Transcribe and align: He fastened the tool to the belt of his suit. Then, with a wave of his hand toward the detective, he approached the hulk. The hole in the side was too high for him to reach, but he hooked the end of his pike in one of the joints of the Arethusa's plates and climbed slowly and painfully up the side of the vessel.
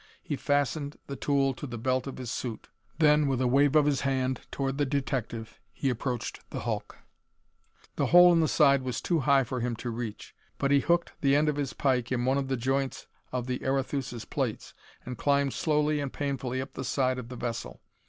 He 0.23 0.35
fastened 0.35 0.97
the 1.05 1.15
tool 1.15 1.53
to 1.53 1.67
the 1.67 1.77
belt 1.77 2.07
of 2.07 2.17
his 2.17 2.31
suit. 2.31 2.69
Then, 2.97 3.27
with 3.27 3.39
a 3.39 3.45
wave 3.45 3.75
of 3.75 3.85
his 3.85 4.01
hand 4.01 4.41
toward 4.49 4.79
the 4.79 4.83
detective, 4.87 5.59
he 5.71 5.91
approached 5.91 6.39
the 6.49 6.61
hulk. 6.61 6.97
The 7.97 8.07
hole 8.07 8.33
in 8.33 8.39
the 8.39 8.47
side 8.47 8.81
was 8.81 8.99
too 8.99 9.19
high 9.19 9.43
for 9.43 9.59
him 9.59 9.75
to 9.75 9.91
reach, 9.91 10.33
but 10.57 10.71
he 10.71 10.79
hooked 10.79 11.11
the 11.21 11.35
end 11.35 11.49
of 11.49 11.55
his 11.55 11.73
pike 11.73 12.11
in 12.11 12.25
one 12.25 12.39
of 12.39 12.47
the 12.47 12.57
joints 12.57 13.05
of 13.31 13.45
the 13.45 13.59
Arethusa's 13.63 14.25
plates 14.25 14.73
and 15.05 15.19
climbed 15.19 15.53
slowly 15.53 15.99
and 15.99 16.11
painfully 16.11 16.61
up 16.61 16.73
the 16.73 16.83
side 16.83 17.19
of 17.19 17.29
the 17.29 17.35
vessel. 17.35 17.79